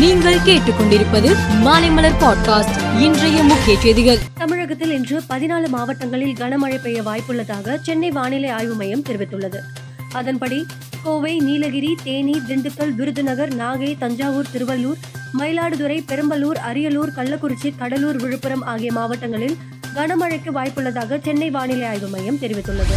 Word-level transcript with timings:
நீங்கள் 0.00 0.36
கேட்டுக்கொண்டிருப்பது 0.36 1.36
மாலைமலர் 1.64 2.16
பாட்காஸ்ட் 2.20 3.00
இன்றைய 3.00 3.42
முக்கிய 3.42 3.80
செய்திகள். 3.80 4.18
தமிழகத்தில் 4.34 4.90
இன்று 4.90 5.22
பதினாலு 5.28 5.68
மாவட்டங்களில் 5.68 6.32
கனமழை 6.32 6.82
பெய்ய 6.82 7.02
வாய்ப்புள்ளதாக 7.02 7.76
சென்னை 7.82 8.10
வானிலை 8.10 8.48
ஆய்வு 8.48 8.74
மையம் 8.74 9.02
தெரிவித்துள்ளது. 9.02 9.56
அதன்படி 10.12 10.66
கோவை 11.02 11.38
நீலகிரி 11.38 11.96
தேனி 12.04 12.40
திண்டுக்கல் 12.48 12.94
விருதுநகர் 12.94 13.56
நாகை 13.56 13.98
தஞ்சாவூர் 13.98 14.46
திருவள்ளூர் 14.56 15.00
மயிலாடுதுறை 15.38 16.02
பெரம்பலூர் 16.08 16.58
அரியலூர் 16.72 17.12
கள்ளக்குறிச்சி 17.16 17.72
கடலூர் 17.78 18.16
விழுப்புரம் 18.16 18.62
ஆகிய 18.62 18.92
மாவட்டங்களில் 18.92 19.56
கனமழைக்கு 19.94 20.52
வாய்ப்புள்ளதாக 20.54 21.22
சென்னை 21.22 21.50
வானிலை 21.50 21.86
ஆய்வு 21.86 22.06
மையம் 22.06 22.36
தெரிவித்துள்ளது. 22.36 22.94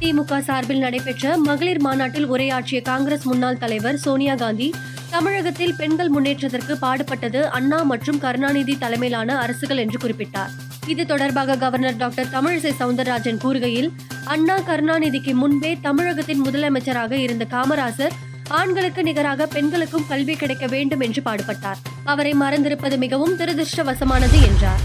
திமுக 0.00 0.38
சார்பில் 0.38 0.78
நடைபெற்ற 0.78 1.38
மகளிர் 1.38 1.80
மாநாட்டில் 1.80 2.26
உரையாற்றிய 2.26 2.82
காங்கிரஸ் 2.82 3.22
முன்னாள் 3.22 3.58
தலைவர் 3.58 3.96
சோனியா 3.96 4.34
காந்தி 4.34 4.74
தமிழகத்தில் 5.12 5.74
பெண்கள் 5.74 6.08
முன்னேற்றத்திற்கு 6.08 6.74
பாடுபட்டது 6.82 7.40
அண்ணா 7.42 7.82
மற்றும் 7.82 8.18
கருணாநிதி 8.18 8.78
தலைமையிலான 8.78 9.36
அரசுகள் 9.38 9.76
என்று 9.76 9.98
குறிப்பிட்டார். 9.98 10.52
இது 10.86 11.06
தொடர்பாக 11.06 11.56
கவர்னர் 11.56 11.96
டாக்டர் 11.96 12.26
தமிழிசை 12.26 12.72
சவுந்தரராஜன் 12.78 13.40
கூறுகையில் 13.44 13.90
அண்ணா 14.24 14.58
கருணாநிதிக்கு 14.58 15.34
முன்பே 15.34 15.78
தமிழகத்தின் 15.80 16.42
முதலமைச்சராக 16.44 17.12
இருந்த 17.12 17.46
காமராசர் 17.50 18.16
ஆண்களுக்கு 18.48 19.02
நிகராக 19.02 19.46
பெண்களுக்கும் 19.46 20.06
கல்வி 20.08 20.36
கிடைக்க 20.36 20.66
வேண்டும் 20.66 21.00
என்று 21.00 21.22
பாடுபட்டார். 21.22 21.82
அவரை 22.04 22.32
மறந்திருப்பது 22.32 22.96
மிகவும் 22.96 23.38
துரதிருஷ்டவசமானது 23.38 24.40
என்றார். 24.46 24.82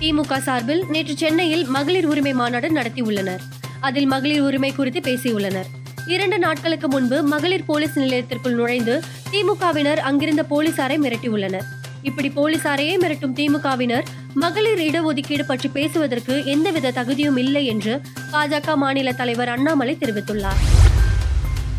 திமுக 0.00 0.38
சார்பில் 0.38 0.84
நேற்று 0.88 1.16
சென்னையில் 1.16 1.64
மகளிர் 1.66 2.06
உரிமை 2.06 2.32
மாநாடு 2.32 2.68
நடத்தியுள்ளனர். 2.68 3.40
அதில் 3.80 4.06
மகளிர் 4.06 4.40
உரிமை 4.40 4.72
குறித்து 4.72 5.00
பேசியுள்ளனர். 5.00 5.70
இரண்டு 6.06 6.38
நாட்களுக்கு 6.38 6.88
முன்பு 6.88 7.22
மகளிர் 7.22 7.64
போலீஸ் 7.64 7.98
நிலையத்திற்குள் 7.98 8.54
நுழைந்து 8.54 9.02
திமுகவினர் 9.32 9.96
அங்கிருந்த 9.96 10.44
போலீசாரை 10.50 10.96
மிரட்டியுள்ளனர். 11.04 11.62
இப்படி 12.02 12.28
போலீசாரையே 12.28 12.94
மிரட்டும் 13.02 13.34
திமுகவினர் 13.34 14.02
மகளிர் 14.34 14.78
இடஒதுக்கீடு 14.78 15.42
பற்றி 15.42 15.68
பேசுவதற்கு 15.68 16.44
எந்தவித 16.44 16.90
தகுதியும் 16.90 17.36
இல்லை 17.36 17.66
என்று 17.66 18.00
பாஜக 18.32 18.76
மாநில 18.76 19.12
தலைவர் 19.12 19.48
அண்ணாமலை 19.48 19.96
தெரிவித்துள்ளார். 20.00 20.60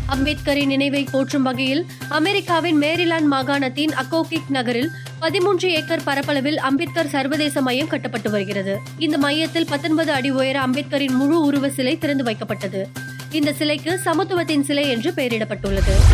அம்பேத்கரின் 0.06 0.66
நினைவை 0.66 1.06
போற்றும் 1.10 1.42
வகையில் 1.42 1.86
அமெரிக்காவின் 2.08 2.76
மேரிலாந்து 2.76 3.32
மாகாணத்தின் 3.32 3.92
அக்கோகிக் 3.92 4.48
நகரில் 4.48 4.90
பதிமூன்று 5.18 5.70
ஏக்கர் 5.70 6.02
பரப்பளவில் 6.04 6.58
அம்பேத்கர் 6.58 7.08
சர்வதேச 7.08 7.60
மையம் 7.60 7.86
கட்டப்பட்டு 7.86 8.30
வருகிறது. 8.30 8.78
இந்த 8.98 9.18
மையத்தில் 9.18 9.66
பத்தொன்பது 9.66 10.12
அடி 10.12 10.30
உயர 10.30 10.60
அம்பேத்கரின் 10.66 11.12
முழு 11.12 11.40
உருவ 11.40 11.70
சிலை 11.70 11.98
திறந்து 11.98 12.24
வைக்கப்பட்டது. 12.24 12.82
இந்த 13.30 13.52
சிலைக்கு 13.52 14.00
சமத்துவத்தின் 14.04 14.60
சிலை 14.60 14.88
என்று 14.88 15.10
பெயரிடப்பட்டுள்ளது. 15.10 16.11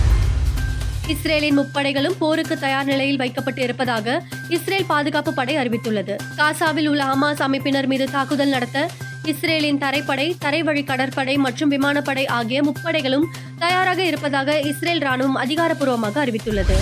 இஸ்ரேலின் 1.13 1.59
முப்படைகளும் 1.59 2.17
போருக்கு 2.23 2.55
தயார் 2.65 2.89
நிலையில் 2.91 3.21
வைக்கப்பட்டு 3.23 3.61
இருப்பதாக 3.67 4.17
இஸ்ரேல் 4.57 4.89
பாதுகாப்பு 4.91 5.33
படை 5.39 5.55
அறிவித்துள்ளது. 5.57 6.15
காசாவில் 6.41 6.89
உள்ள 6.91 7.03
ஹமாஸ் 7.11 7.43
அமைப்பினர் 7.47 7.89
மீது 7.93 8.07
தாக்குதல் 8.17 8.55
நடத்த 8.57 8.87
இஸ்ரேலின் 9.33 9.81
தரைப்படை 9.85 10.27
தரைவழி 10.45 10.83
கடற்படை 10.91 11.35
மற்றும் 11.47 11.73
விமானப்படை 11.75 12.25
ஆகிய 12.39 12.63
முப்படைகளும் 12.63 13.27
தயாராக 13.65 14.01
இருப்பதாக 14.11 14.59
இஸ்ரேல் 14.73 15.05
ராணுவம் 15.09 15.41
அதிகாரப்பூர்வமாக 15.45 16.21
அறிவித்துள்ளது. 16.25 16.77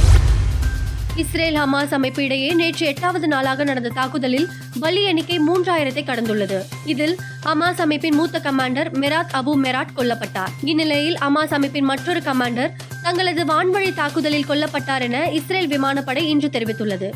இஸ்ரேல் 1.22 1.56
ஹமாஸ் 1.60 1.92
அமைப்பு 1.96 2.24
இடையே 2.24 2.48
நேற்று 2.58 2.86
எட்டாவது 2.86 3.26
நாளாக 3.32 3.64
நடந்த 3.64 3.90
தாக்குதலில் 3.98 4.48
பலி 4.80 5.02
எண்ணிக்கை 5.10 5.38
மூன்றாயிரத்தை 5.48 6.02
கடந்துள்ளது. 6.10 6.58
இதில் 6.92 7.14
ஹமாஸ் 7.46 7.80
அமைப்பின் 7.84 8.14
மூத்த 8.14 8.40
கமாண்டர் 8.46 8.90
மெராத் 9.02 9.32
அபு 9.38 9.52
மெராட் 9.62 9.94
கொல்லப்பட்டார். 9.98 10.52
இந்நிலையில் 10.72 11.16
ஹமாஸ் 11.24 11.54
அமைப்பின் 11.58 11.88
மற்றொரு 11.92 12.22
கமாண்டர் 12.28 12.74
தங்களது 13.06 13.44
வான்வழி 13.52 13.90
தாக்குதலில் 13.94 14.46
கொல்லப்பட்டார் 14.50 15.06
என 15.08 15.24
இஸ்ரேல் 15.38 15.70
விமானப்படை 15.74 16.24
இன்று 16.34 16.50
தெரிவித்துள்ளது. 16.58 17.10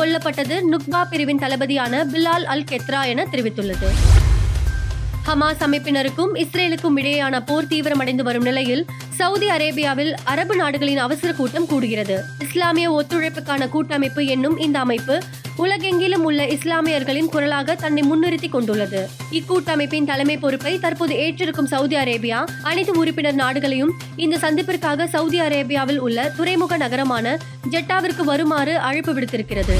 கொல்லப்பட்டது 0.00 0.58
நுக்பா 0.72 1.02
பிரிவின் 1.12 1.42
தளபதியான 1.44 2.04
பிலால் 2.12 2.46
அல் 2.54 2.68
கெத்ரா 2.72 3.02
என 3.14 3.26
தெரிவித்துள்ளது. 3.32 3.90
ஹமாஸ் 5.26 5.62
அமைப்பினருக்கும் 5.66 6.32
இஸ்ரேலுக்கும் 6.40 6.96
இடையேயான 7.00 7.36
போர் 7.48 7.68
தீவிரமடைந்து 7.70 8.22
வரும் 8.22 8.42
நிலையில் 8.42 8.82
சவுதி 9.18 9.46
அரேபியாவில் 9.54 10.10
அரபு 10.32 10.56
நாடுகளின் 10.56 11.00
அவசர 11.04 11.32
கூட்டம் 11.32 11.68
கூடுகிறது. 11.70 12.16
இஸ்லாமிய 12.46 12.86
ஒத்துழைப்புக்கான 12.90 13.68
கூட்டமைப்பு 13.68 14.22
என்னும் 14.26 14.56
இந்த 14.58 14.78
அமைப்பு 14.78 15.16
உலகெங்கிலும் 15.56 16.24
உள்ள 16.28 16.46
இஸ்லாமியர்களின் 16.46 17.30
குரலாக 17.34 17.74
தன்னை 17.74 18.02
முன்னிறுத்தி 18.10 18.48
கொண்டுள்ளது. 18.48 19.00
இக்கூட்டமைப்பின் 19.38 20.08
தலைமை 20.10 20.36
பொறுப்பை 20.38 20.74
தற்போது 20.78 21.16
ஏற்றிருக்கும் 21.24 21.70
சவுதி 21.74 21.96
அரேபியா 21.96 22.40
அனைத்து 22.62 22.94
உறுப்பினர் 23.02 23.40
நாடுகளையும் 23.42 23.94
இந்த 24.16 24.38
சந்திப்பிற்காக 24.38 25.06
சவுதி 25.06 25.40
அரேபியாவில் 25.40 26.02
உள்ள 26.08 26.28
துறைமுக 26.36 26.76
நகரமான 26.76 27.38
ஜெட்டாவிற்கு 27.70 28.24
வருமாறு 28.24 28.76
அழைப்பு 28.80 29.14
விடுத்திருக்கிறது. 29.14 29.78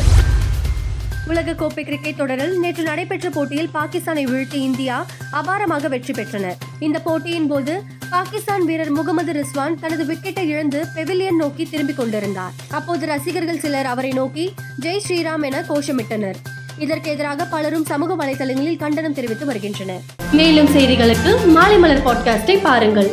உலக 1.29 1.55
கோப்பை 1.55 1.85
கிரிக்கெட் 1.85 2.17
தொடரில் 2.17 2.59
நேற்று 2.59 2.83
நடைபெற்ற 2.83 3.31
போட்டியில் 3.31 3.69
பாகிஸ்தானை 3.75 4.25
வீழ்த்தி 4.31 4.59
இந்தியா 4.69 5.07
அபாரமாக 5.33 5.89
வெற்றி 5.89 6.13
பெற்றனர் 6.13 6.59
இந்த 6.79 6.99
போட்டியின் 6.99 7.47
போது 7.47 7.83
பாகிஸ்தான் 8.11 8.65
வீரர் 8.65 8.91
முகமது 8.91 9.33
ரிஸ்வான் 9.33 9.79
தனது 9.81 10.05
விக்கெட்டை 10.05 10.45
இழந்து 10.47 10.87
பெவிலியன் 10.95 11.41
நோக்கி 11.43 11.65
திரும்பிக் 11.65 11.97
கொண்டிருந்தார். 11.97 12.53
அப்போது 12.71 13.07
ரசிகர்கள் 13.07 13.59
சிலர் 13.59 13.87
அவரை 13.87 14.11
நோக்கி 14.11 14.55
ஜெய் 14.81 15.03
ஸ்ரீராம் 15.09 15.43
என 15.43 15.65
கோஷமிட்டனர். 15.69 16.41
இதற்கு 16.79 17.11
எதிராக 17.11 17.45
பலரும் 17.45 17.85
சமூக 17.85 18.27
வலைதளங்களில் 18.27 18.77
கண்டனம் 18.77 19.15
தெரிவித்து 19.15 19.47
வருகின்றனர். 19.47 20.03
மேலும் 20.33 20.67
செய்திகளுக்கு 20.67 21.47
மாலை 21.47 21.79
மலர் 21.79 22.07
பாட்காஸ்டை 22.07 22.59
பாருங்கள். 22.63 23.11